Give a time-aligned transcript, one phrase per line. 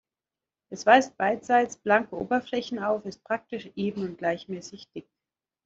[0.71, 5.07] Es weist beidseits blanke Oberflächen auf, ist praktisch eben und gleichmäßig dick.